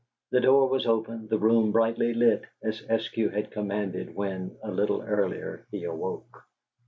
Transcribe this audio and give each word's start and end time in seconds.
The 0.31 0.39
door 0.41 0.67
was 0.67 0.87
open, 0.87 1.27
the 1.27 1.37
room 1.37 1.71
brightly 1.71 2.11
lighted, 2.11 2.47
as 2.63 2.81
Eskew 2.81 3.31
had 3.31 3.51
commanded 3.51 4.15
when, 4.15 4.57
a 4.63 4.71
little 4.71 5.03
earlier, 5.03 5.67
he 5.69 5.83
awoke. 5.83 6.41